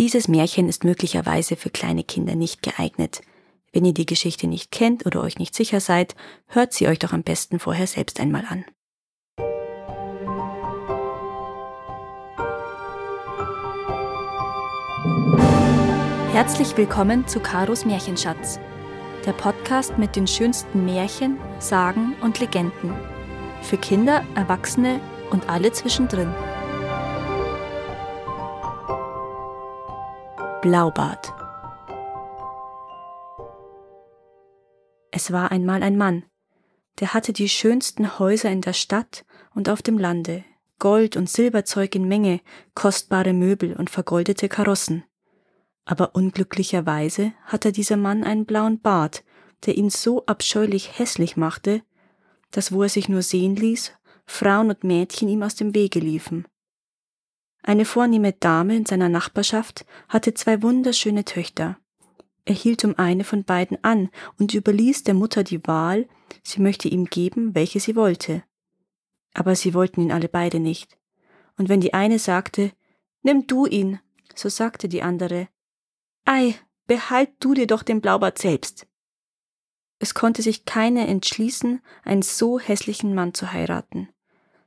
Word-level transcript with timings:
Dieses 0.00 0.28
Märchen 0.28 0.66
ist 0.66 0.82
möglicherweise 0.82 1.56
für 1.56 1.68
kleine 1.68 2.04
Kinder 2.04 2.34
nicht 2.34 2.62
geeignet. 2.62 3.20
Wenn 3.70 3.84
ihr 3.84 3.92
die 3.92 4.06
Geschichte 4.06 4.46
nicht 4.46 4.70
kennt 4.70 5.04
oder 5.04 5.20
euch 5.20 5.38
nicht 5.38 5.54
sicher 5.54 5.78
seid, 5.78 6.16
hört 6.46 6.72
sie 6.72 6.88
euch 6.88 6.98
doch 6.98 7.12
am 7.12 7.22
besten 7.22 7.58
vorher 7.58 7.86
selbst 7.86 8.18
einmal 8.18 8.46
an. 8.48 8.64
Herzlich 16.32 16.74
willkommen 16.78 17.28
zu 17.28 17.40
Karos 17.40 17.84
Märchenschatz, 17.84 18.58
der 19.26 19.32
Podcast 19.34 19.98
mit 19.98 20.16
den 20.16 20.26
schönsten 20.26 20.86
Märchen, 20.86 21.36
Sagen 21.58 22.14
und 22.22 22.40
Legenden. 22.40 22.94
Für 23.60 23.76
Kinder, 23.76 24.24
Erwachsene 24.34 24.98
und 25.30 25.50
alle 25.50 25.72
zwischendrin. 25.72 26.32
Blaubart. 30.60 31.32
Es 35.10 35.32
war 35.32 35.50
einmal 35.50 35.82
ein 35.82 35.96
Mann, 35.96 36.24
der 36.98 37.14
hatte 37.14 37.32
die 37.32 37.48
schönsten 37.48 38.18
Häuser 38.18 38.50
in 38.50 38.60
der 38.60 38.74
Stadt 38.74 39.24
und 39.54 39.70
auf 39.70 39.80
dem 39.80 39.96
Lande, 39.96 40.44
Gold 40.78 41.16
und 41.16 41.30
Silberzeug 41.30 41.94
in 41.94 42.06
Menge, 42.06 42.40
kostbare 42.74 43.32
Möbel 43.32 43.72
und 43.72 43.88
vergoldete 43.88 44.50
Karossen. 44.50 45.04
Aber 45.86 46.14
unglücklicherweise 46.14 47.32
hatte 47.44 47.72
dieser 47.72 47.96
Mann 47.96 48.22
einen 48.22 48.44
blauen 48.44 48.82
Bart, 48.82 49.24
der 49.64 49.78
ihn 49.78 49.88
so 49.88 50.26
abscheulich 50.26 50.98
hässlich 50.98 51.38
machte, 51.38 51.80
dass 52.50 52.70
wo 52.70 52.82
er 52.82 52.90
sich 52.90 53.08
nur 53.08 53.22
sehen 53.22 53.56
ließ, 53.56 53.92
Frauen 54.26 54.68
und 54.68 54.84
Mädchen 54.84 55.30
ihm 55.30 55.42
aus 55.42 55.54
dem 55.54 55.74
Wege 55.74 56.00
liefen. 56.00 56.46
Eine 57.62 57.84
vornehme 57.84 58.32
Dame 58.32 58.76
in 58.76 58.86
seiner 58.86 59.08
Nachbarschaft 59.08 59.84
hatte 60.08 60.34
zwei 60.34 60.62
wunderschöne 60.62 61.24
Töchter. 61.24 61.78
Er 62.44 62.54
hielt 62.54 62.84
um 62.84 62.98
eine 62.98 63.24
von 63.24 63.44
beiden 63.44 63.82
an 63.84 64.08
und 64.38 64.54
überließ 64.54 65.04
der 65.04 65.14
Mutter 65.14 65.44
die 65.44 65.64
Wahl, 65.66 66.08
sie 66.42 66.60
möchte 66.60 66.88
ihm 66.88 67.04
geben, 67.04 67.54
welche 67.54 67.80
sie 67.80 67.96
wollte. 67.96 68.42
Aber 69.34 69.54
sie 69.54 69.74
wollten 69.74 70.00
ihn 70.00 70.12
alle 70.12 70.28
beide 70.28 70.58
nicht. 70.58 70.98
Und 71.56 71.68
wenn 71.68 71.80
die 71.80 71.94
eine 71.94 72.18
sagte, 72.18 72.72
Nimm 73.22 73.46
du 73.46 73.66
ihn, 73.66 74.00
so 74.34 74.48
sagte 74.48 74.88
die 74.88 75.02
andere, 75.02 75.48
Ei, 76.24 76.54
behalt 76.86 77.30
du 77.40 77.54
dir 77.54 77.66
doch 77.66 77.82
den 77.82 78.00
Blaubart 78.00 78.38
selbst. 78.38 78.86
Es 79.98 80.14
konnte 80.14 80.40
sich 80.40 80.64
keine 80.64 81.06
entschließen, 81.06 81.82
einen 82.02 82.22
so 82.22 82.58
hässlichen 82.58 83.14
Mann 83.14 83.34
zu 83.34 83.52
heiraten. 83.52 84.08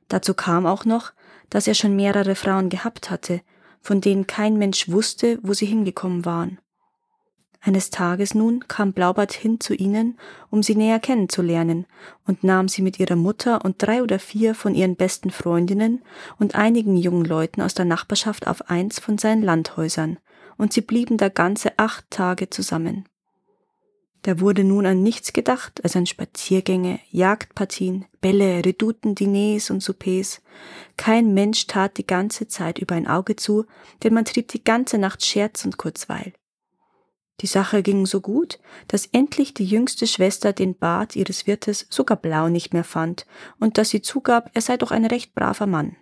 Dazu 0.06 0.34
kam 0.34 0.64
auch 0.64 0.84
noch, 0.84 1.12
dass 1.50 1.66
er 1.66 1.74
schon 1.74 1.96
mehrere 1.96 2.34
Frauen 2.34 2.68
gehabt 2.68 3.10
hatte, 3.10 3.40
von 3.80 4.00
denen 4.00 4.26
kein 4.26 4.56
Mensch 4.56 4.88
wusste, 4.88 5.38
wo 5.42 5.52
sie 5.52 5.66
hingekommen 5.66 6.24
waren. 6.24 6.58
Eines 7.66 7.88
Tages 7.88 8.34
nun 8.34 8.68
kam 8.68 8.92
Blaubart 8.92 9.32
hin 9.32 9.58
zu 9.58 9.72
ihnen, 9.72 10.18
um 10.50 10.62
sie 10.62 10.74
näher 10.74 11.00
kennenzulernen, 11.00 11.86
und 12.26 12.44
nahm 12.44 12.68
sie 12.68 12.82
mit 12.82 13.00
ihrer 13.00 13.16
Mutter 13.16 13.64
und 13.64 13.76
drei 13.78 14.02
oder 14.02 14.18
vier 14.18 14.54
von 14.54 14.74
ihren 14.74 14.96
besten 14.96 15.30
Freundinnen 15.30 16.02
und 16.38 16.54
einigen 16.54 16.96
jungen 16.96 17.24
Leuten 17.24 17.62
aus 17.62 17.72
der 17.72 17.86
Nachbarschaft 17.86 18.46
auf 18.46 18.68
eins 18.68 19.00
von 19.00 19.16
seinen 19.16 19.42
Landhäusern, 19.42 20.18
und 20.58 20.74
sie 20.74 20.82
blieben 20.82 21.16
da 21.16 21.30
ganze 21.30 21.72
acht 21.78 22.04
Tage 22.10 22.50
zusammen. 22.50 23.06
Da 24.24 24.40
wurde 24.40 24.64
nun 24.64 24.86
an 24.86 25.02
nichts 25.02 25.34
gedacht 25.34 25.84
als 25.84 25.96
an 25.96 26.06
Spaziergänge, 26.06 26.98
Jagdpartien, 27.10 28.06
Bälle, 28.22 28.64
Redouten, 28.64 29.14
Diners 29.14 29.68
und 29.68 29.82
Soupers. 29.82 30.40
Kein 30.96 31.34
Mensch 31.34 31.66
tat 31.66 31.98
die 31.98 32.06
ganze 32.06 32.48
Zeit 32.48 32.78
über 32.78 32.94
ein 32.94 33.06
Auge 33.06 33.36
zu, 33.36 33.66
denn 34.02 34.14
man 34.14 34.24
trieb 34.24 34.48
die 34.48 34.64
ganze 34.64 34.96
Nacht 34.96 35.26
Scherz 35.26 35.66
und 35.66 35.76
Kurzweil. 35.76 36.32
Die 37.42 37.46
Sache 37.46 37.82
ging 37.82 38.06
so 38.06 38.22
gut, 38.22 38.60
dass 38.88 39.04
endlich 39.12 39.52
die 39.52 39.66
jüngste 39.66 40.06
Schwester 40.06 40.54
den 40.54 40.74
Bart 40.74 41.16
ihres 41.16 41.46
Wirtes 41.46 41.86
sogar 41.90 42.16
blau 42.16 42.48
nicht 42.48 42.72
mehr 42.72 42.84
fand 42.84 43.26
und 43.60 43.76
dass 43.76 43.90
sie 43.90 44.00
zugab, 44.00 44.50
er 44.54 44.62
sei 44.62 44.78
doch 44.78 44.90
ein 44.90 45.04
recht 45.04 45.34
braver 45.34 45.66
Mann. 45.66 45.96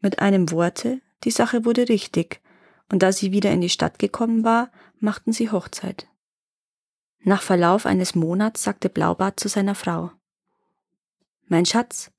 Mit 0.00 0.18
einem 0.18 0.50
Worte, 0.50 1.00
die 1.22 1.30
Sache 1.30 1.64
wurde 1.64 1.88
richtig, 1.88 2.40
und 2.90 3.04
da 3.04 3.12
sie 3.12 3.30
wieder 3.30 3.52
in 3.52 3.60
die 3.60 3.68
Stadt 3.68 4.00
gekommen 4.00 4.42
war, 4.42 4.72
machten 4.98 5.32
sie 5.32 5.52
Hochzeit. 5.52 6.08
Nach 7.20 7.42
Verlauf 7.42 7.86
eines 7.86 8.14
Monats 8.14 8.62
sagte 8.62 8.88
Blaubart 8.88 9.40
zu 9.40 9.48
seiner 9.48 9.74
Frau 9.74 10.12
Mein 11.46 11.66
Schatz, 11.66 12.10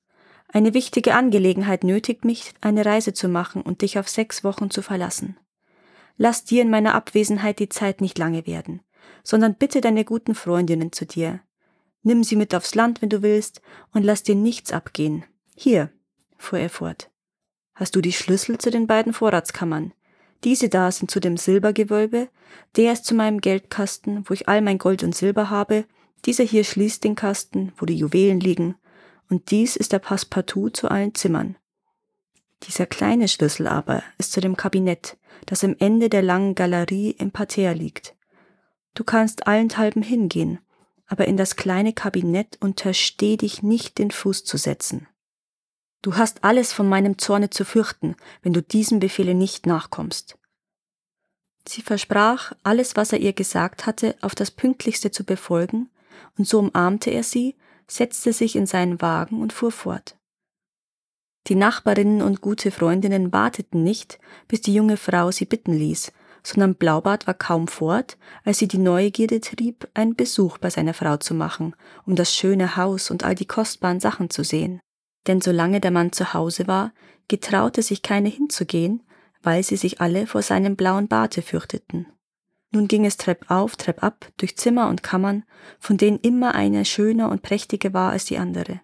eine 0.48 0.74
wichtige 0.74 1.14
Angelegenheit 1.14 1.84
nötigt 1.84 2.24
mich, 2.24 2.52
eine 2.60 2.84
Reise 2.84 3.12
zu 3.12 3.28
machen 3.28 3.62
und 3.62 3.82
dich 3.82 3.98
auf 3.98 4.08
sechs 4.08 4.42
Wochen 4.42 4.70
zu 4.70 4.82
verlassen. 4.82 5.36
Lass 6.16 6.44
dir 6.44 6.62
in 6.62 6.70
meiner 6.70 6.94
Abwesenheit 6.94 7.60
die 7.60 7.68
Zeit 7.68 8.00
nicht 8.00 8.18
lange 8.18 8.46
werden, 8.46 8.82
sondern 9.22 9.54
bitte 9.54 9.80
deine 9.80 10.04
guten 10.04 10.34
Freundinnen 10.34 10.92
zu 10.92 11.06
dir. 11.06 11.40
Nimm 12.02 12.24
sie 12.24 12.36
mit 12.36 12.54
aufs 12.54 12.74
Land, 12.74 13.00
wenn 13.00 13.10
du 13.10 13.22
willst, 13.22 13.62
und 13.92 14.02
lass 14.02 14.22
dir 14.22 14.34
nichts 14.34 14.72
abgehen. 14.72 15.24
Hier, 15.54 15.90
fuhr 16.36 16.58
er 16.58 16.70
fort. 16.70 17.10
Hast 17.74 17.94
du 17.94 18.00
die 18.00 18.12
Schlüssel 18.12 18.58
zu 18.58 18.70
den 18.70 18.86
beiden 18.86 19.12
Vorratskammern? 19.12 19.92
Diese 20.44 20.68
da 20.68 20.90
sind 20.90 21.10
zu 21.10 21.20
dem 21.20 21.36
Silbergewölbe, 21.36 22.28
der 22.76 22.92
ist 22.92 23.04
zu 23.04 23.14
meinem 23.14 23.40
Geldkasten, 23.40 24.24
wo 24.28 24.34
ich 24.34 24.48
all 24.48 24.62
mein 24.62 24.78
Gold 24.78 25.02
und 25.02 25.14
Silber 25.14 25.50
habe, 25.50 25.84
dieser 26.24 26.44
hier 26.44 26.64
schließt 26.64 27.04
den 27.04 27.14
Kasten, 27.14 27.72
wo 27.76 27.86
die 27.86 27.96
Juwelen 27.96 28.40
liegen, 28.40 28.76
und 29.28 29.50
dies 29.50 29.76
ist 29.76 29.92
der 29.92 29.98
Passepartout 29.98 30.70
zu 30.70 30.90
allen 30.90 31.14
Zimmern. 31.14 31.56
Dieser 32.64 32.86
kleine 32.86 33.28
Schlüssel 33.28 33.66
aber 33.66 34.02
ist 34.18 34.32
zu 34.32 34.40
dem 34.40 34.56
Kabinett, 34.56 35.16
das 35.46 35.64
am 35.64 35.76
Ende 35.78 36.10
der 36.10 36.22
langen 36.22 36.54
Galerie 36.54 37.12
im 37.12 37.30
Parterre 37.30 37.74
liegt. 37.74 38.14
Du 38.94 39.04
kannst 39.04 39.46
allenthalben 39.46 40.02
hingehen, 40.02 40.58
aber 41.06 41.26
in 41.26 41.36
das 41.36 41.56
kleine 41.56 41.92
Kabinett 41.92 42.58
untersteh 42.60 43.36
dich 43.36 43.62
nicht 43.62 43.98
den 43.98 44.10
Fuß 44.10 44.44
zu 44.44 44.56
setzen. 44.56 45.06
Du 46.02 46.16
hast 46.16 46.44
alles 46.44 46.72
von 46.72 46.88
meinem 46.88 47.18
Zorne 47.18 47.50
zu 47.50 47.64
fürchten, 47.64 48.16
wenn 48.42 48.54
du 48.54 48.62
diesem 48.62 49.00
Befehle 49.00 49.34
nicht 49.34 49.66
nachkommst. 49.66 50.38
Sie 51.68 51.82
versprach, 51.82 52.52
alles, 52.62 52.96
was 52.96 53.12
er 53.12 53.20
ihr 53.20 53.34
gesagt 53.34 53.84
hatte, 53.84 54.16
auf 54.22 54.34
das 54.34 54.50
pünktlichste 54.50 55.10
zu 55.10 55.24
befolgen, 55.24 55.90
und 56.38 56.48
so 56.48 56.58
umarmte 56.58 57.10
er 57.10 57.22
sie, 57.22 57.54
setzte 57.86 58.32
sich 58.32 58.56
in 58.56 58.66
seinen 58.66 59.02
Wagen 59.02 59.42
und 59.42 59.52
fuhr 59.52 59.72
fort. 59.72 60.16
Die 61.48 61.54
Nachbarinnen 61.54 62.22
und 62.22 62.40
gute 62.40 62.70
Freundinnen 62.70 63.32
warteten 63.32 63.82
nicht, 63.82 64.18
bis 64.48 64.62
die 64.62 64.74
junge 64.74 64.96
Frau 64.96 65.30
sie 65.30 65.44
bitten 65.44 65.74
ließ, 65.74 66.12
sondern 66.42 66.76
Blaubart 66.76 67.26
war 67.26 67.34
kaum 67.34 67.68
fort, 67.68 68.16
als 68.44 68.58
sie 68.58 68.68
die 68.68 68.78
Neugierde 68.78 69.40
trieb, 69.40 69.86
einen 69.92 70.16
Besuch 70.16 70.56
bei 70.56 70.70
seiner 70.70 70.94
Frau 70.94 71.18
zu 71.18 71.34
machen, 71.34 71.74
um 72.06 72.16
das 72.16 72.34
schöne 72.34 72.76
Haus 72.76 73.10
und 73.10 73.22
all 73.24 73.34
die 73.34 73.46
kostbaren 73.46 74.00
Sachen 74.00 74.30
zu 74.30 74.44
sehen 74.44 74.80
denn 75.26 75.40
solange 75.40 75.80
der 75.80 75.90
Mann 75.90 76.12
zu 76.12 76.34
Hause 76.34 76.66
war, 76.66 76.92
getraute 77.28 77.82
sich 77.82 78.02
keine 78.02 78.28
hinzugehen, 78.28 79.02
weil 79.42 79.62
sie 79.62 79.76
sich 79.76 80.00
alle 80.00 80.26
vor 80.26 80.42
seinem 80.42 80.76
blauen 80.76 81.08
Barte 81.08 81.42
fürchteten. 81.42 82.06
Nun 82.72 82.86
ging 82.88 83.04
es 83.04 83.16
Trepp 83.16 83.50
auf, 83.50 83.76
Trepp 83.76 84.02
ab, 84.02 84.30
durch 84.36 84.56
Zimmer 84.56 84.88
und 84.88 85.02
Kammern, 85.02 85.44
von 85.78 85.96
denen 85.96 86.18
immer 86.18 86.54
eine 86.54 86.84
schöner 86.84 87.30
und 87.30 87.42
prächtiger 87.42 87.92
war 87.92 88.12
als 88.12 88.26
die 88.26 88.38
andere. 88.38 88.80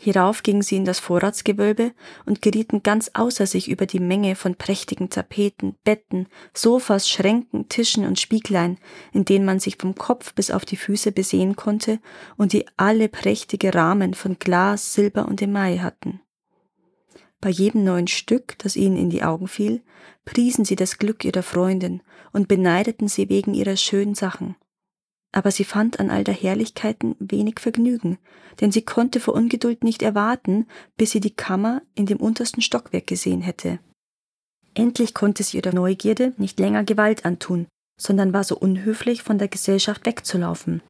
Hierauf 0.00 0.42
gingen 0.42 0.62
sie 0.62 0.76
in 0.76 0.84
das 0.84 1.00
Vorratsgewölbe 1.00 1.92
und 2.24 2.40
gerieten 2.40 2.82
ganz 2.82 3.10
außer 3.14 3.46
sich 3.46 3.68
über 3.68 3.86
die 3.86 3.98
Menge 3.98 4.36
von 4.36 4.54
prächtigen 4.54 5.10
Tapeten, 5.10 5.74
Betten, 5.82 6.28
Sofas, 6.54 7.08
Schränken, 7.08 7.68
Tischen 7.68 8.06
und 8.06 8.20
Spieglein, 8.20 8.78
in 9.12 9.24
denen 9.24 9.44
man 9.44 9.58
sich 9.58 9.76
vom 9.76 9.96
Kopf 9.96 10.34
bis 10.34 10.50
auf 10.50 10.64
die 10.64 10.76
Füße 10.76 11.10
besehen 11.10 11.56
konnte 11.56 11.98
und 12.36 12.52
die 12.52 12.66
alle 12.76 13.08
prächtige 13.08 13.74
Rahmen 13.74 14.14
von 14.14 14.38
Glas, 14.38 14.94
Silber 14.94 15.26
und 15.26 15.42
Email 15.42 15.82
hatten. 15.82 16.20
Bei 17.40 17.50
jedem 17.50 17.84
neuen 17.84 18.08
Stück, 18.08 18.56
das 18.58 18.76
ihnen 18.76 18.96
in 18.96 19.10
die 19.10 19.22
Augen 19.22 19.48
fiel, 19.48 19.82
priesen 20.24 20.64
sie 20.64 20.76
das 20.76 20.98
Glück 20.98 21.24
ihrer 21.24 21.42
Freundin 21.42 22.02
und 22.32 22.48
beneideten 22.48 23.08
sie 23.08 23.28
wegen 23.28 23.54
ihrer 23.54 23.76
schönen 23.76 24.14
Sachen 24.14 24.56
aber 25.32 25.50
sie 25.50 25.64
fand 25.64 26.00
an 26.00 26.10
all 26.10 26.24
der 26.24 26.34
Herrlichkeiten 26.34 27.16
wenig 27.18 27.60
Vergnügen, 27.60 28.18
denn 28.60 28.72
sie 28.72 28.82
konnte 28.82 29.20
vor 29.20 29.34
Ungeduld 29.34 29.84
nicht 29.84 30.02
erwarten, 30.02 30.66
bis 30.96 31.10
sie 31.10 31.20
die 31.20 31.34
Kammer 31.34 31.82
in 31.94 32.06
dem 32.06 32.18
untersten 32.18 32.62
Stockwerk 32.62 33.06
gesehen 33.06 33.42
hätte. 33.42 33.78
Endlich 34.74 35.14
konnte 35.14 35.42
sie 35.42 35.58
ihrer 35.58 35.74
Neugierde 35.74 36.32
nicht 36.36 36.58
länger 36.58 36.84
Gewalt 36.84 37.24
antun, 37.24 37.66
sondern 38.00 38.32
war 38.32 38.44
so 38.44 38.56
unhöflich, 38.56 39.22
von 39.22 39.38
der 39.38 39.48
Gesellschaft 39.48 40.06
wegzulaufen. 40.06 40.82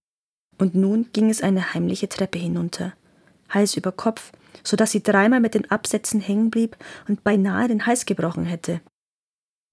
Und 0.58 0.74
nun 0.74 1.08
ging 1.12 1.30
es 1.30 1.42
eine 1.42 1.72
heimliche 1.72 2.08
Treppe 2.08 2.38
hinunter, 2.38 2.92
Hals 3.48 3.76
über 3.76 3.92
Kopf, 3.92 4.32
so 4.62 4.76
dass 4.76 4.90
sie 4.90 5.02
dreimal 5.02 5.40
mit 5.40 5.54
den 5.54 5.70
Absätzen 5.70 6.20
hängen 6.20 6.50
blieb 6.50 6.76
und 7.08 7.24
beinahe 7.24 7.68
den 7.68 7.86
Hals 7.86 8.06
gebrochen 8.06 8.44
hätte. 8.44 8.80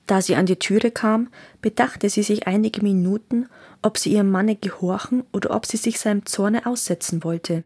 Da 0.05 0.21
sie 0.21 0.35
an 0.35 0.45
die 0.45 0.59
Türe 0.59 0.91
kam, 0.91 1.31
bedachte 1.61 2.09
sie 2.09 2.23
sich 2.23 2.47
einige 2.47 2.81
Minuten, 2.81 3.49
ob 3.81 3.97
sie 3.97 4.13
ihrem 4.13 4.29
Manne 4.29 4.55
gehorchen 4.55 5.23
oder 5.33 5.51
ob 5.51 5.65
sie 5.65 5.77
sich 5.77 5.99
seinem 5.99 6.25
Zorne 6.25 6.65
aussetzen 6.65 7.23
wollte. 7.23 7.63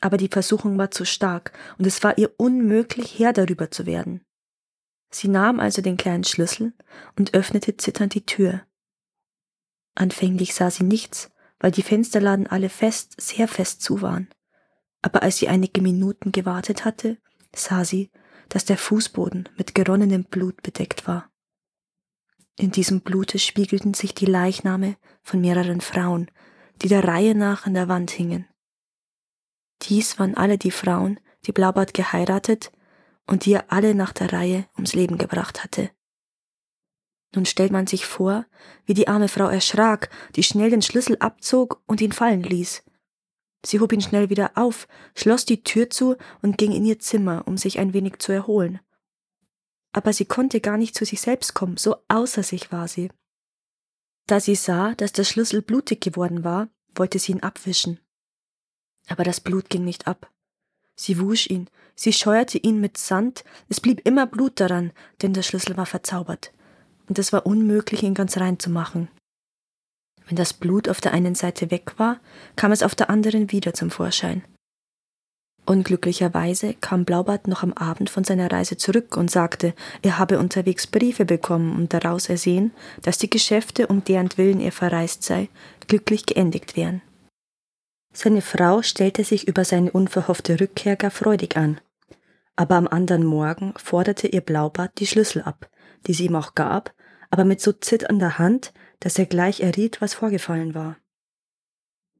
Aber 0.00 0.16
die 0.16 0.28
Versuchung 0.28 0.78
war 0.78 0.90
zu 0.90 1.04
stark, 1.04 1.52
und 1.78 1.86
es 1.86 2.02
war 2.02 2.18
ihr 2.18 2.32
unmöglich, 2.38 3.18
Herr 3.18 3.32
darüber 3.32 3.70
zu 3.70 3.86
werden. 3.86 4.22
Sie 5.10 5.28
nahm 5.28 5.60
also 5.60 5.82
den 5.82 5.96
kleinen 5.96 6.24
Schlüssel 6.24 6.72
und 7.18 7.34
öffnete 7.34 7.76
zitternd 7.76 8.14
die 8.14 8.24
Tür. 8.24 8.62
Anfänglich 9.94 10.54
sah 10.54 10.70
sie 10.70 10.84
nichts, 10.84 11.30
weil 11.58 11.72
die 11.72 11.82
Fensterladen 11.82 12.46
alle 12.46 12.68
fest, 12.68 13.20
sehr 13.20 13.48
fest 13.48 13.82
zu 13.82 14.02
waren. 14.02 14.28
Aber 15.02 15.22
als 15.22 15.38
sie 15.38 15.48
einige 15.48 15.82
Minuten 15.82 16.32
gewartet 16.32 16.84
hatte, 16.84 17.18
sah 17.54 17.84
sie, 17.84 18.10
dass 18.48 18.64
der 18.64 18.78
Fußboden 18.78 19.48
mit 19.56 19.74
geronnenem 19.74 20.24
Blut 20.24 20.62
bedeckt 20.62 21.06
war. 21.06 21.29
In 22.60 22.72
diesem 22.72 23.00
Blute 23.00 23.38
spiegelten 23.38 23.94
sich 23.94 24.14
die 24.14 24.26
Leichname 24.26 24.96
von 25.22 25.40
mehreren 25.40 25.80
Frauen, 25.80 26.30
die 26.82 26.88
der 26.88 27.04
Reihe 27.04 27.34
nach 27.34 27.64
an 27.64 27.72
der 27.72 27.88
Wand 27.88 28.10
hingen. 28.10 28.46
Dies 29.80 30.18
waren 30.18 30.36
alle 30.36 30.58
die 30.58 30.70
Frauen, 30.70 31.18
die 31.46 31.52
Blaubart 31.52 31.94
geheiratet 31.94 32.70
und 33.26 33.46
die 33.46 33.54
er 33.54 33.72
alle 33.72 33.94
nach 33.94 34.12
der 34.12 34.34
Reihe 34.34 34.66
ums 34.76 34.92
Leben 34.92 35.16
gebracht 35.16 35.64
hatte. 35.64 35.90
Nun 37.34 37.46
stellt 37.46 37.72
man 37.72 37.86
sich 37.86 38.04
vor, 38.04 38.44
wie 38.84 38.92
die 38.92 39.08
arme 39.08 39.28
Frau 39.28 39.46
erschrak, 39.46 40.10
die 40.36 40.42
schnell 40.42 40.68
den 40.68 40.82
Schlüssel 40.82 41.16
abzog 41.18 41.82
und 41.86 42.02
ihn 42.02 42.12
fallen 42.12 42.42
ließ. 42.42 42.82
Sie 43.64 43.80
hob 43.80 43.90
ihn 43.90 44.02
schnell 44.02 44.28
wieder 44.28 44.50
auf, 44.56 44.86
schloss 45.14 45.46
die 45.46 45.62
Tür 45.62 45.88
zu 45.88 46.16
und 46.42 46.58
ging 46.58 46.72
in 46.72 46.84
ihr 46.84 46.98
Zimmer, 46.98 47.44
um 47.46 47.56
sich 47.56 47.78
ein 47.78 47.94
wenig 47.94 48.18
zu 48.18 48.32
erholen. 48.32 48.80
Aber 49.92 50.12
sie 50.12 50.24
konnte 50.24 50.60
gar 50.60 50.76
nicht 50.76 50.94
zu 50.94 51.04
sich 51.04 51.20
selbst 51.20 51.54
kommen, 51.54 51.76
so 51.76 51.96
außer 52.08 52.42
sich 52.42 52.70
war 52.70 52.88
sie. 52.88 53.10
Da 54.26 54.38
sie 54.38 54.54
sah, 54.54 54.94
dass 54.94 55.12
der 55.12 55.24
Schlüssel 55.24 55.62
blutig 55.62 56.00
geworden 56.00 56.44
war, 56.44 56.68
wollte 56.94 57.18
sie 57.18 57.32
ihn 57.32 57.42
abwischen. 57.42 57.98
Aber 59.08 59.24
das 59.24 59.40
Blut 59.40 59.68
ging 59.70 59.84
nicht 59.84 60.06
ab. 60.06 60.30
Sie 60.94 61.18
wusch 61.18 61.48
ihn, 61.48 61.68
sie 61.96 62.12
scheuerte 62.12 62.58
ihn 62.58 62.80
mit 62.80 62.98
Sand, 62.98 63.44
es 63.68 63.80
blieb 63.80 64.06
immer 64.06 64.26
Blut 64.26 64.60
daran, 64.60 64.92
denn 65.22 65.32
der 65.32 65.42
Schlüssel 65.42 65.76
war 65.76 65.86
verzaubert 65.86 66.52
und 67.10 67.18
es 67.18 67.32
war 67.32 67.44
unmöglich, 67.44 68.04
ihn 68.04 68.14
ganz 68.14 68.38
rein 68.38 68.58
zu 68.58 68.70
machen. 68.70 69.08
Wenn 70.26 70.36
das 70.36 70.52
Blut 70.52 70.88
auf 70.88 71.00
der 71.00 71.12
einen 71.12 71.34
Seite 71.34 71.72
weg 71.72 71.98
war, 71.98 72.20
kam 72.54 72.70
es 72.70 72.84
auf 72.84 72.94
der 72.94 73.10
anderen 73.10 73.50
wieder 73.50 73.74
zum 73.74 73.90
Vorschein. 73.90 74.44
Unglücklicherweise 75.70 76.74
kam 76.74 77.04
Blaubart 77.04 77.46
noch 77.46 77.62
am 77.62 77.72
Abend 77.74 78.10
von 78.10 78.24
seiner 78.24 78.50
Reise 78.50 78.76
zurück 78.76 79.16
und 79.16 79.30
sagte, 79.30 79.72
er 80.02 80.18
habe 80.18 80.40
unterwegs 80.40 80.88
Briefe 80.88 81.24
bekommen 81.24 81.76
und 81.76 81.94
daraus 81.94 82.28
ersehen, 82.28 82.72
dass 83.02 83.18
die 83.18 83.30
Geschäfte, 83.30 83.86
um 83.86 84.02
deren 84.02 84.36
Willen 84.36 84.58
er 84.58 84.72
verreist 84.72 85.22
sei, 85.22 85.48
glücklich 85.86 86.26
geendigt 86.26 86.76
wären. 86.76 87.02
Seine 88.12 88.42
Frau 88.42 88.82
stellte 88.82 89.22
sich 89.22 89.46
über 89.46 89.64
seine 89.64 89.92
unverhoffte 89.92 90.60
Rückkehr 90.60 90.96
gar 90.96 91.12
freudig 91.12 91.56
an. 91.56 91.80
Aber 92.56 92.74
am 92.74 92.88
anderen 92.88 93.24
Morgen 93.24 93.72
forderte 93.76 94.26
ihr 94.26 94.40
Blaubart 94.40 94.98
die 94.98 95.06
Schlüssel 95.06 95.40
ab, 95.42 95.70
die 96.08 96.14
sie 96.14 96.26
ihm 96.26 96.34
auch 96.34 96.56
gab, 96.56 96.92
aber 97.30 97.44
mit 97.44 97.60
so 97.60 97.70
zitternder 97.70 98.38
Hand, 98.38 98.72
dass 98.98 99.20
er 99.20 99.26
gleich 99.26 99.60
erriet, 99.60 100.00
was 100.00 100.14
vorgefallen 100.14 100.74
war. 100.74 100.96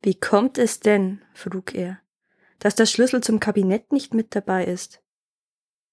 Wie 0.03 0.15
kommt 0.15 0.57
es 0.57 0.79
denn, 0.79 1.21
frug 1.35 1.75
er, 1.75 1.99
dass 2.61 2.77
der 2.77 2.87
Schlüssel 2.87 3.23
zum 3.23 3.41
Kabinett 3.41 3.93
nicht 3.93 4.15
mit 4.15 4.35
dabei 4.37 4.65
ist? 4.65 5.03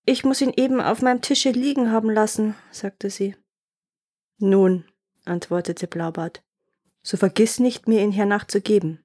Ich 0.06 0.24
muss 0.24 0.40
ihn 0.42 0.54
eben 0.56 0.80
auf 0.80 1.02
meinem 1.02 1.22
Tische 1.22 1.50
liegen 1.50 1.92
haben 1.92 2.10
lassen, 2.10 2.56
sagte 2.72 3.10
sie. 3.10 3.36
Nun, 4.38 4.86
antwortete 5.26 5.88
Blaubart, 5.88 6.44
so 7.02 7.18
vergiss 7.18 7.60
nicht, 7.60 7.88
mir 7.88 8.02
ihn 8.02 8.12
hernach 8.12 8.46
zu 8.46 8.62
geben. 8.62 9.04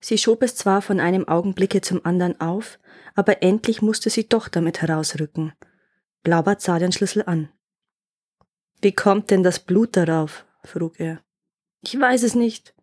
Sie 0.00 0.18
schob 0.18 0.42
es 0.42 0.54
zwar 0.54 0.82
von 0.82 1.00
einem 1.00 1.26
Augenblicke 1.26 1.80
zum 1.80 2.04
anderen 2.04 2.40
auf, 2.40 2.78
aber 3.14 3.42
endlich 3.42 3.82
musste 3.82 4.10
sie 4.10 4.28
doch 4.28 4.48
damit 4.48 4.82
herausrücken. 4.82 5.52
Blaubart 6.22 6.60
sah 6.60 6.78
den 6.78 6.92
Schlüssel 6.92 7.24
an. 7.24 7.48
Wie 8.80 8.92
kommt 8.92 9.30
denn 9.30 9.42
das 9.42 9.58
Blut 9.58 9.96
darauf? 9.96 10.44
frug 10.64 11.00
er. 11.00 11.20
Ich 11.82 11.98
weiß 11.98 12.22
es 12.22 12.34
nicht, 12.34 12.74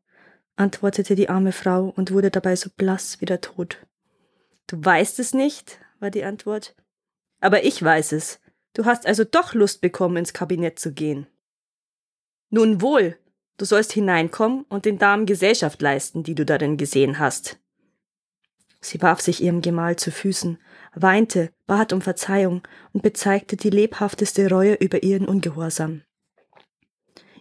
antwortete 0.55 1.15
die 1.15 1.29
arme 1.29 1.51
Frau 1.51 1.93
und 1.95 2.11
wurde 2.11 2.31
dabei 2.31 2.55
so 2.55 2.69
blass 2.75 3.21
wie 3.21 3.25
der 3.25 3.41
Tod. 3.41 3.85
Du 4.67 4.83
weißt 4.83 5.19
es 5.19 5.33
nicht, 5.33 5.79
war 5.99 6.11
die 6.11 6.23
Antwort. 6.23 6.75
Aber 7.39 7.63
ich 7.63 7.81
weiß 7.81 8.13
es. 8.13 8.39
Du 8.73 8.85
hast 8.85 9.05
also 9.05 9.23
doch 9.23 9.53
Lust 9.53 9.81
bekommen, 9.81 10.17
ins 10.17 10.33
Kabinett 10.33 10.79
zu 10.79 10.91
gehen. 10.91 11.27
Nun 12.49 12.81
wohl, 12.81 13.17
du 13.57 13.65
sollst 13.65 13.93
hineinkommen 13.93 14.65
und 14.69 14.85
den 14.85 14.97
Damen 14.97 15.25
Gesellschaft 15.25 15.81
leisten, 15.81 16.23
die 16.23 16.35
du 16.35 16.45
darin 16.45 16.77
gesehen 16.77 17.19
hast. 17.19 17.57
Sie 18.81 19.01
warf 19.01 19.21
sich 19.21 19.41
ihrem 19.41 19.61
Gemahl 19.61 19.95
zu 19.95 20.11
Füßen, 20.11 20.59
weinte, 20.93 21.51
bat 21.65 21.91
um 21.91 22.01
Verzeihung 22.01 22.61
und 22.93 23.01
bezeigte 23.01 23.57
die 23.57 23.69
lebhafteste 23.69 24.49
Reue 24.49 24.75
über 24.75 25.03
ihren 25.03 25.27
Ungehorsam. 25.27 26.03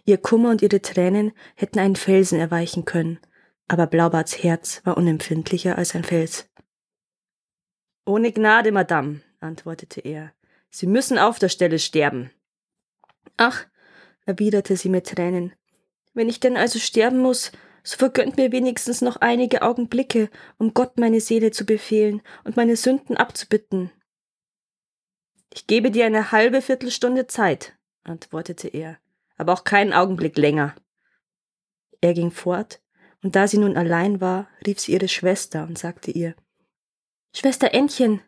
Ihr 0.05 0.17
Kummer 0.17 0.51
und 0.51 0.61
ihre 0.61 0.81
Tränen 0.81 1.31
hätten 1.55 1.79
einen 1.79 1.95
Felsen 1.95 2.39
erweichen 2.39 2.85
können, 2.85 3.19
aber 3.67 3.87
Blaubarts 3.87 4.43
Herz 4.43 4.81
war 4.83 4.97
unempfindlicher 4.97 5.77
als 5.77 5.95
ein 5.95 6.03
Fels. 6.03 6.47
Ohne 8.05 8.31
Gnade, 8.31 8.71
Madame, 8.71 9.21
antwortete 9.39 10.01
er. 10.01 10.31
Sie 10.69 10.85
müssen 10.85 11.17
auf 11.17 11.39
der 11.39 11.49
Stelle 11.49 11.79
sterben. 11.79 12.29
Ach, 13.37 13.65
erwiderte 14.25 14.77
sie 14.77 14.89
mit 14.89 15.07
Tränen, 15.07 15.53
wenn 16.13 16.29
ich 16.29 16.39
denn 16.39 16.55
also 16.55 16.79
sterben 16.79 17.19
muss, 17.19 17.51
so 17.83 17.97
vergönnt 17.97 18.37
mir 18.37 18.51
wenigstens 18.51 19.01
noch 19.01 19.17
einige 19.17 19.61
Augenblicke, 19.61 20.29
um 20.57 20.73
Gott 20.73 20.97
meine 20.97 21.19
Seele 21.19 21.51
zu 21.51 21.65
befehlen 21.65 22.21
und 22.43 22.57
meine 22.57 22.75
Sünden 22.75 23.17
abzubitten. 23.17 23.91
Ich 25.53 25.67
gebe 25.67 25.91
dir 25.91 26.05
eine 26.05 26.31
halbe 26.31 26.61
Viertelstunde 26.61 27.27
Zeit, 27.27 27.77
antwortete 28.03 28.67
er, 28.67 28.97
aber 29.37 29.53
auch 29.53 29.63
keinen 29.63 29.93
Augenblick 29.93 30.37
länger. 30.37 30.75
Er 32.01 32.13
ging 32.13 32.31
fort, 32.31 32.81
und 33.23 33.35
da 33.35 33.47
sie 33.47 33.57
nun 33.57 33.77
allein 33.77 34.21
war, 34.21 34.47
rief 34.65 34.79
sie 34.79 34.93
ihre 34.93 35.07
Schwester 35.07 35.63
und 35.63 35.77
sagte 35.77 36.11
ihr 36.11 36.35
Schwester 37.33 37.73
Entchen, 37.73 38.21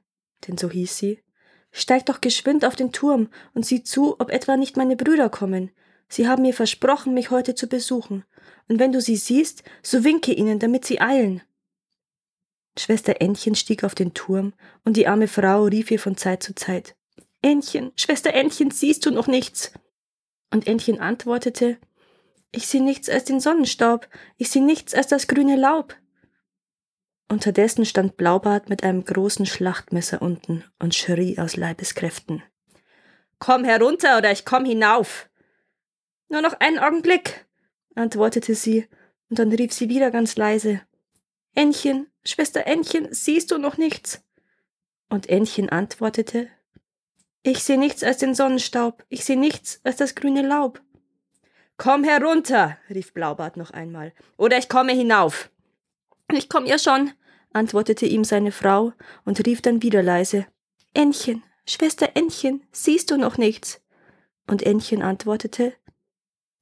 denn 0.47 0.57
so 0.57 0.69
hieß 0.69 0.97
sie, 0.97 1.23
steig 1.71 2.05
doch 2.07 2.21
geschwind 2.21 2.65
auf 2.65 2.75
den 2.75 2.91
Turm 2.91 3.29
und 3.53 3.65
sieh 3.65 3.83
zu, 3.83 4.19
ob 4.19 4.31
etwa 4.31 4.57
nicht 4.57 4.77
meine 4.77 4.95
Brüder 4.95 5.29
kommen. 5.29 5.71
Sie 6.09 6.27
haben 6.27 6.41
mir 6.41 6.53
versprochen, 6.53 7.13
mich 7.13 7.29
heute 7.31 7.55
zu 7.55 7.67
besuchen, 7.67 8.25
und 8.67 8.79
wenn 8.79 8.91
du 8.91 9.01
sie 9.01 9.15
siehst, 9.17 9.63
so 9.83 10.03
winke 10.03 10.33
ihnen, 10.33 10.59
damit 10.59 10.85
sie 10.85 10.99
eilen. 10.99 11.41
Schwester 12.77 13.21
Entchen 13.21 13.55
stieg 13.55 13.83
auf 13.83 13.95
den 13.95 14.13
Turm, 14.13 14.53
und 14.83 14.97
die 14.97 15.07
arme 15.07 15.27
Frau 15.27 15.63
rief 15.63 15.91
ihr 15.91 15.99
von 15.99 16.17
Zeit 16.17 16.43
zu 16.43 16.53
Zeit 16.55 16.95
Entchen, 17.41 17.91
Schwester 17.95 18.33
Entchen, 18.33 18.71
siehst 18.71 19.05
du 19.05 19.11
noch 19.11 19.27
nichts? 19.27 19.71
Und 20.51 20.67
Entchen 20.67 20.99
antwortete 20.99 21.77
Ich 22.51 22.67
sehe 22.67 22.83
nichts 22.83 23.09
als 23.09 23.25
den 23.25 23.39
Sonnenstaub, 23.39 24.07
ich 24.37 24.49
sehe 24.49 24.63
nichts 24.63 24.93
als 24.93 25.07
das 25.07 25.27
grüne 25.27 25.55
Laub. 25.55 25.95
Unterdessen 27.29 27.83
stand 27.85 28.15
Blaubart 28.15 28.69
mit 28.69 28.83
einem 28.83 29.03
großen 29.03 29.45
Schlachtmesser 29.45 30.21
unten 30.21 30.63
und 30.79 30.95
schrie 30.95 31.37
aus 31.39 31.57
Leibeskräften. 31.57 32.41
Komm 33.39 33.65
herunter 33.65 34.17
oder 34.17 34.31
ich 34.31 34.45
komm 34.45 34.63
hinauf. 34.65 35.29
Nur 36.29 36.41
noch 36.41 36.59
einen 36.59 36.79
Augenblick 36.79 37.45
antwortete 37.95 38.55
sie, 38.55 38.87
und 39.29 39.39
dann 39.39 39.51
rief 39.51 39.73
sie 39.73 39.89
wieder 39.89 40.09
ganz 40.09 40.37
leise 40.37 40.81
Ännchen, 41.53 42.07
Schwester 42.23 42.65
Ännchen, 42.67 43.07
siehst 43.11 43.51
du 43.51 43.57
noch 43.57 43.77
nichts? 43.77 44.23
Und 45.09 45.27
Ännchen 45.27 45.69
antwortete 45.69 46.49
Ich 47.47 47.63
seh 47.63 47.77
nichts 47.77 48.03
als 48.03 48.17
den 48.17 48.35
Sonnenstaub, 48.35 49.05
ich 49.07 49.23
seh 49.23 49.37
nichts 49.37 49.79
als 49.85 49.95
das 49.95 50.15
grüne 50.15 50.45
Laub. 50.45 50.81
Komm 51.77 52.03
herunter, 52.03 52.77
rief 52.89 53.13
Blaubart 53.13 53.55
noch 53.55 53.71
einmal, 53.71 54.11
oder 54.35 54.57
ich 54.57 54.67
komme 54.67 54.91
hinauf. 54.91 55.49
Ich 56.33 56.49
komm 56.49 56.65
ja 56.65 56.77
schon, 56.77 57.13
antwortete 57.53 58.05
ihm 58.05 58.25
seine 58.25 58.51
Frau 58.51 58.91
und 59.23 59.45
rief 59.45 59.61
dann 59.61 59.81
wieder 59.81 60.03
leise 60.03 60.45
Ännchen, 60.93 61.41
Schwester 61.65 62.09
Ännchen, 62.15 62.67
siehst 62.73 63.11
du 63.11 63.17
noch 63.17 63.37
nichts? 63.37 63.81
Und 64.47 64.61
Ännchen 64.63 65.01
antwortete 65.01 65.73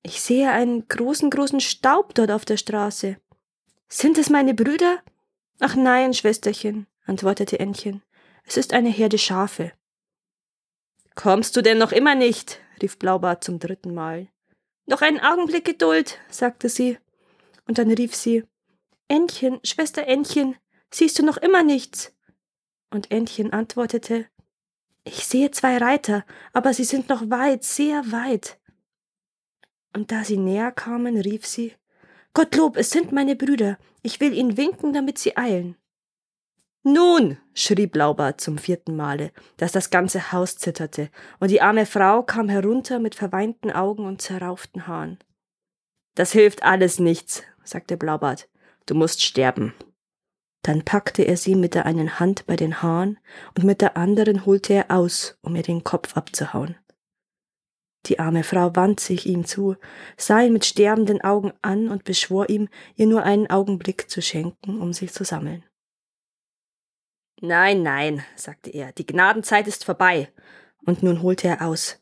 ich 0.03 0.21
sehe 0.21 0.51
einen 0.51 0.87
großen, 0.87 1.31
großen 1.31 1.61
Staub 1.61 2.13
dort 2.13 2.29
auf 2.29 2.45
der 2.45 2.57
Straße. 2.57 3.17
Sind 3.87 4.19
es 4.19 4.29
meine 4.29 4.53
Brüder? 4.53 4.99
Ach 5.59 5.75
nein, 5.75 6.13
Schwesterchen, 6.13 6.85
antwortete 7.07 7.59
Ännchen. 7.59 8.03
Es 8.43 8.55
ist 8.55 8.71
eine 8.71 8.89
Herde 8.89 9.17
Schafe. 9.17 9.71
Kommst 11.15 11.55
du 11.55 11.61
denn 11.61 11.77
noch 11.77 11.91
immer 11.91 12.15
nicht? 12.15 12.59
rief 12.81 12.99
Blaubart 12.99 13.43
zum 13.43 13.59
dritten 13.59 13.93
Mal. 13.93 14.27
Noch 14.85 15.01
einen 15.01 15.19
Augenblick 15.19 15.65
Geduld, 15.65 16.19
sagte 16.29 16.69
sie. 16.69 16.97
Und 17.67 17.77
dann 17.77 17.89
rief 17.89 18.13
sie 18.13 18.43
Ännchen, 19.07 19.59
Schwester 19.63 20.05
Ännchen, 20.05 20.55
siehst 20.91 21.17
du 21.17 21.23
noch 21.23 21.37
immer 21.37 21.63
nichts? 21.63 22.13
Und 22.91 23.11
Ännchen 23.11 23.53
antwortete 23.53 24.27
Ich 25.03 25.25
sehe 25.25 25.51
zwei 25.51 25.77
Reiter, 25.77 26.25
aber 26.53 26.73
sie 26.73 26.83
sind 26.83 27.09
noch 27.09 27.29
weit, 27.29 27.63
sehr 27.63 28.11
weit 28.11 28.59
und 29.95 30.11
da 30.11 30.23
sie 30.23 30.37
näher 30.37 30.71
kamen, 30.71 31.17
rief 31.17 31.45
sie 31.45 31.73
Gottlob, 32.33 32.75
es 32.75 32.89
sind 32.89 33.13
meine 33.13 33.35
Brüder, 33.35 33.77
ich 34.03 34.19
will 34.19 34.33
ihnen 34.33 34.57
winken, 34.57 34.91
damit 34.91 35.17
sie 35.17 35.37
eilen. 35.37 35.77
Nun, 36.87 37.39
schrie 37.55 37.87
Blaubart 37.87 38.39
zum 38.39 38.59
vierten 38.59 38.95
Male, 38.95 39.31
dass 39.57 39.71
das 39.71 39.89
ganze 39.89 40.31
Haus 40.31 40.55
zitterte, 40.55 41.09
und 41.39 41.49
die 41.49 41.59
arme 41.59 41.87
Frau 41.87 42.21
kam 42.21 42.47
herunter 42.47 42.99
mit 42.99 43.15
verweinten 43.15 43.71
Augen 43.71 44.05
und 44.05 44.21
zerrauften 44.21 44.85
Haaren. 44.85 45.17
Das 46.13 46.31
hilft 46.31 46.61
alles 46.61 46.99
nichts, 46.99 47.41
sagte 47.63 47.97
Blaubart. 47.97 48.47
Du 48.85 48.93
musst 48.93 49.23
sterben. 49.23 49.73
Dann 50.61 50.85
packte 50.85 51.23
er 51.23 51.37
sie 51.37 51.55
mit 51.55 51.73
der 51.73 51.87
einen 51.87 52.19
Hand 52.19 52.45
bei 52.45 52.55
den 52.55 52.83
Haaren 52.83 53.17
und 53.57 53.63
mit 53.63 53.81
der 53.81 53.97
anderen 53.97 54.45
holte 54.45 54.73
er 54.73 54.91
aus, 54.91 55.39
um 55.41 55.55
ihr 55.55 55.63
den 55.63 55.83
Kopf 55.83 56.15
abzuhauen. 56.15 56.75
Die 58.05 58.19
arme 58.19 58.43
Frau 58.43 58.75
wand 58.75 58.99
sich 58.99 59.25
ihm 59.25 59.45
zu, 59.45 59.75
sah 60.17 60.41
ihn 60.41 60.53
mit 60.53 60.65
sterbenden 60.65 61.21
Augen 61.21 61.51
an 61.63 61.89
und 61.89 62.03
beschwor 62.03 62.47
ihm, 62.47 62.69
ihr 62.95 63.07
nur 63.07 63.23
einen 63.23 63.49
Augenblick 63.49 64.07
zu 64.07 64.21
schenken, 64.21 64.79
um 64.79 64.93
sich 64.93 65.11
zu 65.11 65.23
sammeln. 65.23 65.63
Nein, 67.41 67.83
nein, 67.83 68.23
sagte 68.35 68.69
er, 68.69 68.91
die 68.93 69.05
Gnadenzeit 69.05 69.67
ist 69.67 69.85
vorbei. 69.85 70.31
Und 70.85 71.03
nun 71.03 71.21
holte 71.21 71.47
er 71.47 71.61
aus. 71.61 72.01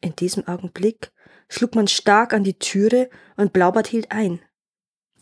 In 0.00 0.16
diesem 0.16 0.46
Augenblick 0.48 1.12
schlug 1.48 1.74
man 1.74 1.88
stark 1.88 2.32
an 2.32 2.44
die 2.44 2.58
Türe 2.58 3.10
und 3.36 3.52
Blaubart 3.52 3.86
hielt 3.86 4.10
ein. 4.10 4.40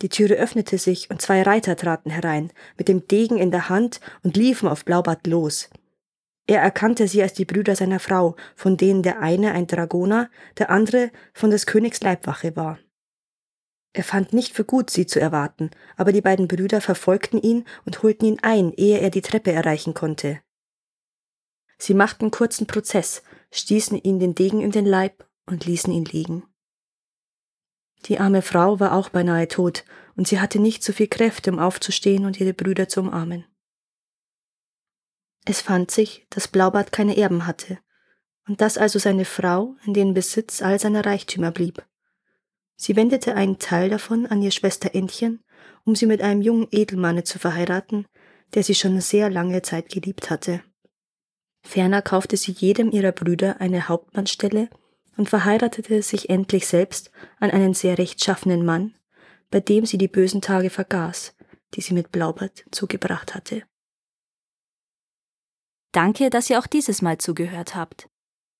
Die 0.02 0.08
Türe 0.08 0.34
öffnete 0.34 0.78
sich 0.78 1.10
und 1.10 1.20
zwei 1.20 1.42
Reiter 1.42 1.76
traten 1.76 2.10
herein, 2.10 2.52
mit 2.78 2.88
dem 2.88 3.06
Degen 3.06 3.36
in 3.36 3.50
der 3.50 3.68
Hand 3.68 4.00
und 4.22 4.36
liefen 4.36 4.68
auf 4.68 4.84
Blaubart 4.84 5.26
los. 5.26 5.68
Er 6.46 6.60
erkannte 6.60 7.06
sie 7.06 7.22
als 7.22 7.34
die 7.34 7.44
Brüder 7.44 7.76
seiner 7.76 8.00
Frau, 8.00 8.36
von 8.56 8.76
denen 8.76 9.02
der 9.02 9.20
eine 9.20 9.52
ein 9.52 9.66
Dragoner, 9.66 10.30
der 10.58 10.70
andere 10.70 11.10
von 11.34 11.50
des 11.50 11.66
Königs 11.66 12.00
Leibwache 12.00 12.56
war. 12.56 12.78
Er 13.92 14.04
fand 14.04 14.32
nicht 14.32 14.54
für 14.54 14.64
gut, 14.64 14.90
sie 14.90 15.06
zu 15.06 15.20
erwarten, 15.20 15.70
aber 15.97 16.12
die 16.12 16.20
beiden 16.20 16.47
Brüder 16.47 16.80
verfolgten 16.80 17.40
ihn 17.40 17.64
und 17.85 18.02
holten 18.02 18.26
ihn 18.26 18.38
ein, 18.42 18.73
ehe 18.73 19.00
er 19.00 19.11
die 19.11 19.23
Treppe 19.23 19.50
erreichen 19.50 19.94
konnte. 19.94 20.40
Sie 21.76 21.94
machten 21.94 22.30
kurzen 22.30 22.66
Prozess, 22.66 23.23
stießen 23.50 23.99
ihn 23.99 24.20
den 24.20 24.35
Degen 24.35 24.61
in 24.61 24.70
den 24.70 24.87
Leib 24.87 25.26
und 25.47 25.64
ließen 25.64 25.92
ihn 25.92 26.04
liegen. 26.04 26.44
Die 28.06 28.18
arme 28.18 28.42
Frau 28.42 28.80
war 28.80 28.92
auch 28.92 29.09
beinahe 29.09 29.49
tot, 29.49 29.85
und 30.14 30.28
sie 30.28 30.40
hatte 30.40 30.61
nicht 30.61 30.85
so 30.85 30.92
viel 30.92 31.09
Kräfte, 31.09 31.50
um 31.50 31.59
aufzustehen 31.59 32.26
und 32.26 32.38
ihre 32.40 32.54
Brüder 32.54 32.88
zu 32.88 33.00
umarmen. 33.00 33.47
Es 35.47 35.61
fand 35.61 35.90
sich, 35.90 36.26
dass 36.30 36.49
Blaubart 36.49 36.92
keine 36.92 37.16
Erben 37.16 37.47
hatte, 37.47 37.78
und 38.47 38.61
dass 38.61 38.78
also 38.78 38.99
seine 38.99 39.25
Frau 39.25 39.76
in 39.85 39.94
den 39.94 40.14
Besitz 40.14 40.62
all 40.62 40.78
seiner 40.78 41.04
Reichtümer 41.04 41.50
blieb. 41.50 41.85
Sie 42.80 42.96
wendete 42.96 43.34
einen 43.34 43.58
Teil 43.58 43.90
davon 43.90 44.25
an 44.25 44.40
ihr 44.40 44.52
Schwester 44.52 44.94
Entchen, 44.94 45.44
um 45.84 45.94
sie 45.94 46.06
mit 46.06 46.22
einem 46.22 46.40
jungen 46.40 46.66
Edelmanne 46.70 47.25
zu 47.25 47.38
verheiraten, 47.38 48.06
der 48.54 48.62
sie 48.62 48.75
schon 48.75 48.99
sehr 49.02 49.28
lange 49.28 49.60
Zeit 49.60 49.90
geliebt 49.90 50.30
hatte. 50.30 50.62
Ferner 51.62 52.00
kaufte 52.00 52.38
sie 52.38 52.52
jedem 52.52 52.90
ihrer 52.90 53.12
Brüder 53.12 53.60
eine 53.60 53.87
Hauptmannstelle 53.87 54.70
und 55.18 55.28
verheiratete 55.28 56.00
sich 56.00 56.30
endlich 56.30 56.66
selbst 56.66 57.10
an 57.38 57.50
einen 57.50 57.75
sehr 57.75 57.99
rechtschaffenen 57.99 58.64
Mann, 58.64 58.94
bei 59.50 59.60
dem 59.60 59.84
sie 59.84 59.99
die 59.99 60.08
bösen 60.08 60.40
Tage 60.40 60.70
vergaß, 60.70 61.34
die 61.75 61.82
sie 61.82 61.92
mit 61.92 62.10
Blaubart 62.10 62.64
zugebracht 62.70 63.34
hatte. 63.34 63.62
Danke, 65.92 66.30
dass 66.30 66.49
ihr 66.49 66.58
auch 66.58 66.66
dieses 66.66 67.02
Mal 67.02 67.18
zugehört 67.18 67.75
habt. 67.75 68.08